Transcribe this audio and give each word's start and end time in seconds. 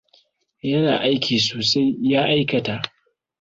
Yana 0.69 0.93
aiki 1.07 1.37
sosai. 1.47 1.85
Ya 2.11 2.21
aikata. 2.33 2.75